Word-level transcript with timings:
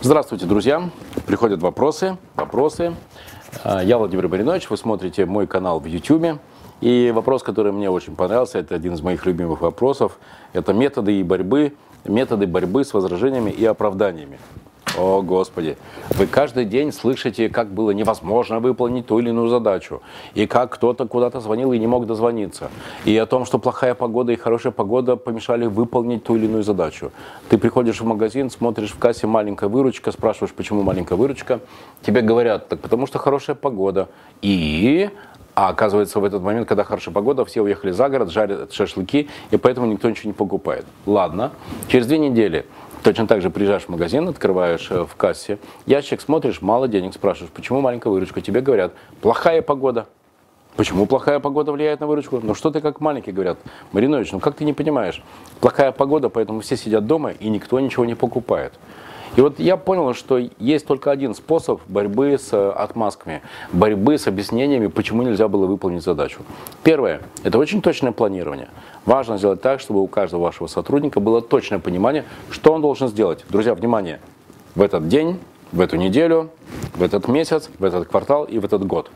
Здравствуйте, 0.00 0.46
друзья. 0.46 0.90
Приходят 1.26 1.60
вопросы. 1.60 2.18
Вопросы. 2.36 2.94
А, 3.64 3.82
Я 3.82 3.98
Владимир 3.98 4.28
Маринович, 4.28 4.70
вы 4.70 4.76
смотрите 4.76 5.26
мой 5.26 5.48
канал 5.48 5.80
в 5.80 5.86
YouTube. 5.86 6.38
И 6.80 7.10
вопрос, 7.12 7.42
который 7.42 7.72
мне 7.72 7.90
очень 7.90 8.14
понравился, 8.14 8.60
это 8.60 8.76
один 8.76 8.94
из 8.94 9.02
моих 9.02 9.26
любимых 9.26 9.60
вопросов, 9.60 10.20
это 10.52 10.72
методы 10.72 11.18
и 11.18 11.24
борьбы, 11.24 11.74
методы 12.04 12.46
борьбы 12.46 12.84
с 12.84 12.94
возражениями 12.94 13.50
и 13.50 13.64
оправданиями. 13.64 14.38
О, 14.98 15.22
Господи! 15.22 15.76
Вы 16.10 16.26
каждый 16.26 16.64
день 16.64 16.90
слышите, 16.90 17.48
как 17.48 17.68
было 17.68 17.92
невозможно 17.92 18.58
выполнить 18.58 19.06
ту 19.06 19.20
или 19.20 19.28
иную 19.28 19.46
задачу, 19.46 20.02
и 20.34 20.48
как 20.48 20.70
кто-то 20.70 21.06
куда-то 21.06 21.38
звонил 21.38 21.72
и 21.72 21.78
не 21.78 21.86
мог 21.86 22.06
дозвониться, 22.06 22.68
и 23.04 23.16
о 23.16 23.24
том, 23.24 23.44
что 23.44 23.60
плохая 23.60 23.94
погода 23.94 24.32
и 24.32 24.36
хорошая 24.36 24.72
погода 24.72 25.14
помешали 25.14 25.66
выполнить 25.66 26.24
ту 26.24 26.34
или 26.34 26.46
иную 26.46 26.64
задачу. 26.64 27.12
Ты 27.48 27.58
приходишь 27.58 28.00
в 28.00 28.04
магазин, 28.04 28.50
смотришь 28.50 28.90
в 28.90 28.98
кассе 28.98 29.28
маленькая 29.28 29.68
выручка, 29.68 30.10
спрашиваешь, 30.10 30.52
почему 30.52 30.82
маленькая 30.82 31.14
выручка, 31.14 31.60
тебе 32.02 32.20
говорят, 32.20 32.66
так 32.66 32.80
потому 32.80 33.06
что 33.06 33.20
хорошая 33.20 33.54
погода. 33.54 34.08
И 34.42 35.10
а 35.54 35.70
оказывается, 35.70 36.20
в 36.20 36.24
этот 36.24 36.40
момент, 36.40 36.68
когда 36.68 36.84
хорошая 36.84 37.12
погода, 37.12 37.44
все 37.44 37.62
уехали 37.62 37.90
за 37.90 38.08
город, 38.08 38.30
жарят 38.30 38.72
шашлыки, 38.72 39.28
и 39.50 39.56
поэтому 39.56 39.88
никто 39.88 40.08
ничего 40.08 40.28
не 40.28 40.32
покупает. 40.32 40.86
Ладно, 41.04 41.50
через 41.88 42.06
две 42.06 42.18
недели 42.18 42.64
точно 43.08 43.26
так 43.26 43.40
же 43.40 43.48
приезжаешь 43.48 43.84
в 43.84 43.88
магазин, 43.88 44.28
открываешь 44.28 44.90
э, 44.90 45.06
в 45.06 45.16
кассе, 45.16 45.58
ящик 45.86 46.20
смотришь, 46.20 46.60
мало 46.60 46.88
денег, 46.88 47.14
спрашиваешь, 47.14 47.50
почему 47.50 47.80
маленькая 47.80 48.10
выручка, 48.10 48.42
тебе 48.42 48.60
говорят, 48.60 48.92
плохая 49.22 49.62
погода. 49.62 50.08
Почему 50.76 51.06
плохая 51.06 51.40
погода 51.40 51.72
влияет 51.72 52.00
на 52.00 52.06
выручку? 52.06 52.38
Ну 52.42 52.54
что 52.54 52.70
ты 52.70 52.82
как 52.82 53.00
маленький, 53.00 53.32
говорят. 53.32 53.58
Маринович, 53.92 54.32
ну 54.32 54.40
как 54.40 54.56
ты 54.56 54.64
не 54.66 54.74
понимаешь? 54.74 55.22
Плохая 55.60 55.90
погода, 55.90 56.28
поэтому 56.28 56.60
все 56.60 56.76
сидят 56.76 57.06
дома 57.06 57.30
и 57.30 57.48
никто 57.48 57.80
ничего 57.80 58.04
не 58.04 58.14
покупает. 58.14 58.74
И 59.36 59.40
вот 59.40 59.58
я 59.58 59.76
понял, 59.76 60.14
что 60.14 60.38
есть 60.58 60.86
только 60.86 61.10
один 61.10 61.34
способ 61.34 61.80
борьбы 61.86 62.38
с 62.38 62.52
э, 62.52 62.70
отмазками, 62.70 63.42
борьбы 63.72 64.18
с 64.18 64.26
объяснениями, 64.26 64.86
почему 64.88 65.22
нельзя 65.22 65.48
было 65.48 65.66
выполнить 65.66 66.02
задачу. 66.02 66.40
Первое– 66.82 67.20
это 67.44 67.58
очень 67.58 67.82
точное 67.82 68.12
планирование. 68.12 68.68
Важно 69.04 69.38
сделать 69.38 69.62
так, 69.62 69.80
чтобы 69.80 70.00
у 70.00 70.06
каждого 70.06 70.42
вашего 70.42 70.66
сотрудника 70.66 71.20
было 71.20 71.40
точное 71.40 71.78
понимание, 71.78 72.24
что 72.50 72.72
он 72.72 72.82
должен 72.82 73.08
сделать. 73.08 73.44
Друзья, 73.48 73.74
внимание! 73.74 74.20
В 74.74 74.82
этот 74.82 75.08
день, 75.08 75.38
в 75.72 75.80
эту 75.80 75.96
неделю, 75.96 76.50
в 76.94 77.02
этот 77.02 77.28
месяц, 77.28 77.70
в 77.78 77.84
этот 77.84 78.08
квартал 78.08 78.44
и 78.44 78.58
в 78.58 78.64
этот 78.64 78.86
год. 78.86 79.10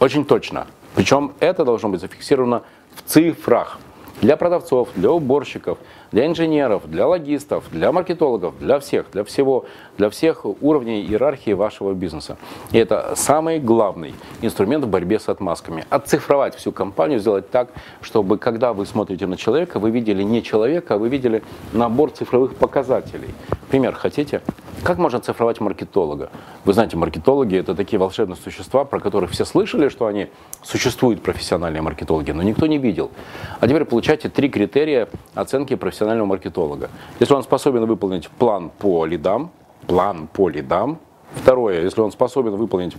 Очень 0.00 0.24
точно. 0.24 0.66
Причем 0.94 1.32
это 1.40 1.64
должно 1.64 1.88
быть 1.88 2.00
зафиксировано 2.00 2.62
в 2.94 3.08
цифрах. 3.08 3.78
Для 4.22 4.36
продавцов, 4.36 4.88
для 4.94 5.10
уборщиков, 5.10 5.78
для 6.12 6.26
инженеров, 6.26 6.88
для 6.88 7.08
логистов, 7.08 7.64
для 7.72 7.90
маркетологов, 7.90 8.56
для 8.60 8.78
всех, 8.78 9.06
для 9.12 9.24
всего, 9.24 9.64
для 9.98 10.10
всех 10.10 10.46
уровней 10.62 11.02
иерархии 11.02 11.50
вашего 11.50 11.92
бизнеса. 11.92 12.36
И 12.70 12.78
это 12.78 13.14
самый 13.16 13.58
главный 13.58 14.14
инструмент 14.40 14.84
в 14.84 14.88
борьбе 14.88 15.18
с 15.18 15.28
отмазками. 15.28 15.84
Отцифровать 15.90 16.54
всю 16.54 16.70
компанию, 16.70 17.18
сделать 17.18 17.50
так, 17.50 17.70
чтобы 18.00 18.38
когда 18.38 18.72
вы 18.72 18.86
смотрите 18.86 19.26
на 19.26 19.36
человека, 19.36 19.80
вы 19.80 19.90
видели 19.90 20.22
не 20.22 20.40
человека, 20.44 20.94
а 20.94 20.98
вы 20.98 21.08
видели 21.08 21.42
набор 21.72 22.12
цифровых 22.12 22.54
показателей. 22.54 23.34
Пример 23.70 23.92
хотите? 23.94 24.40
Как 24.82 24.98
можно 24.98 25.20
цифровать 25.20 25.60
маркетолога? 25.60 26.30
Вы 26.64 26.72
знаете, 26.72 26.96
маркетологи 26.96 27.56
это 27.56 27.76
такие 27.76 28.00
волшебные 28.00 28.36
существа, 28.36 28.84
про 28.84 28.98
которых 28.98 29.30
все 29.30 29.44
слышали, 29.44 29.88
что 29.88 30.06
они 30.06 30.26
существуют 30.64 31.22
профессиональные 31.22 31.82
маркетологи, 31.82 32.32
но 32.32 32.42
никто 32.42 32.66
не 32.66 32.78
видел. 32.78 33.12
А 33.60 33.68
теперь 33.68 33.84
получайте 33.84 34.28
три 34.28 34.48
критерия 34.48 35.08
оценки 35.34 35.76
профессионального 35.76 36.26
маркетолога. 36.26 36.90
Если 37.20 37.32
он 37.32 37.44
способен 37.44 37.86
выполнить 37.86 38.28
план 38.28 38.72
по 38.76 39.06
лидам, 39.06 39.52
план 39.86 40.26
по 40.32 40.48
лидам. 40.48 40.98
Второе, 41.36 41.82
если 41.82 42.00
он 42.00 42.10
способен 42.10 42.56
выполнить 42.56 42.96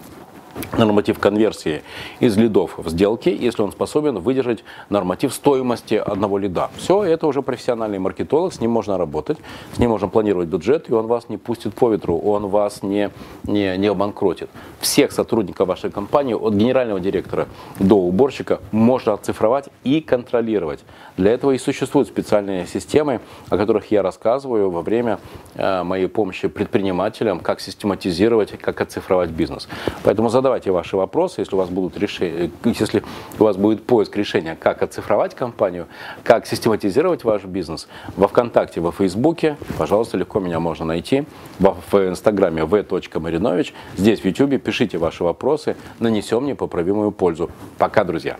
норматив 0.78 1.20
конверсии 1.20 1.84
из 2.20 2.38
лидов 2.38 2.78
в 2.78 2.90
сделки, 2.90 3.30
если 3.30 3.62
он 3.62 3.72
способен 3.72 4.20
выдержать 4.20 4.64
норматив 4.90 5.34
стоимости 5.34 5.96
одного 5.96 6.38
лида. 6.38 6.70
Все, 6.78 7.04
это 7.04 7.28
уже 7.28 7.42
профессиональный 7.42 8.00
маркетолог, 8.00 8.54
с 8.54 8.60
ним 8.60 8.72
можно 8.72 8.98
работать, 8.98 9.38
с 9.74 9.80
ним 9.80 9.92
можно 9.92 10.08
планировать 10.08 10.48
бюджет, 10.48 10.90
и 10.90 10.94
он 10.94 11.08
вас 11.08 11.30
не 11.30 11.38
пустит 11.38 11.74
по 11.74 11.92
ветру, 11.92 12.18
он 12.18 12.48
вас 12.48 12.84
не, 12.84 13.10
не, 13.44 13.78
не 13.78 13.88
обанкротит. 13.88 14.50
Всех 14.80 15.12
сотрудников 15.12 15.68
вашей 15.68 15.92
компании, 15.92 16.34
от 16.34 16.54
генерального 16.54 17.00
директора 17.00 17.48
до 17.80 17.96
уборщика, 17.96 18.60
можно 18.72 19.14
оцифровать 19.14 19.70
и 19.84 20.02
контролировать. 20.02 20.80
Для 21.18 21.32
этого 21.32 21.52
и 21.52 21.58
существуют 21.58 22.08
специальные 22.08 22.66
системы, 22.66 23.20
о 23.50 23.58
которых 23.58 23.92
я 23.92 24.02
рассказываю 24.02 24.72
во 24.72 24.82
время 24.82 25.20
э, 25.56 25.84
моей 25.84 26.08
помощи 26.08 26.48
предпринимателям, 26.48 27.40
как 27.40 27.60
систематизировать, 27.60 28.52
как 28.60 28.82
оцифровать 28.82 29.30
бизнес. 29.30 29.68
Поэтому 30.04 30.30
задавайте 30.44 30.72
ваши 30.72 30.98
вопросы, 30.98 31.40
если 31.40 31.56
у 31.56 31.58
вас 31.58 31.70
будут 31.70 31.98
решения, 31.98 32.52
если 32.66 33.02
у 33.40 33.46
вас 33.46 33.56
будет 33.56 33.86
поиск 33.86 34.18
решения, 34.18 34.58
как 34.60 34.84
оцифровать 34.84 35.36
компанию, 35.36 35.88
как 36.24 36.46
систематизировать 36.46 37.24
ваш 37.24 37.46
бизнес. 37.46 37.88
Во 38.18 38.28
ВКонтакте, 38.28 38.82
во 38.82 38.92
Фейсбуке, 38.92 39.56
пожалуйста, 39.78 40.18
легко 40.18 40.42
меня 40.42 40.60
можно 40.60 40.84
найти. 40.84 41.24
В 41.60 42.10
Инстаграме 42.10 42.66
v.marinovич. 42.66 43.74
Здесь 43.96 44.20
в 44.20 44.26
Ютубе 44.26 44.58
пишите 44.58 44.98
ваши 44.98 45.24
вопросы, 45.24 45.78
нанесем 46.00 46.46
непоправимую 46.46 47.12
пользу. 47.12 47.50
Пока, 47.78 48.04
друзья! 48.04 48.36